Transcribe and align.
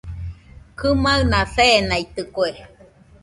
Kɨmaɨna 0.79 1.39
seenaitɨkue 1.53 2.49